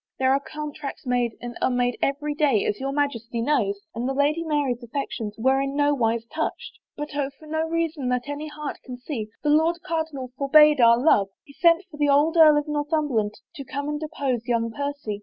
[0.17, 4.43] There are contracts made and unmade every day, as your Majesty knows, and the Lady
[4.43, 6.79] Mary's affections were in no wise touched.
[6.97, 10.97] But oh, for no reason that any heart can see, the Lord Cardinal forbade our
[10.97, 11.27] love.
[11.43, 15.19] He sent for the old Earl of Northumberland to come and oppose young Percy.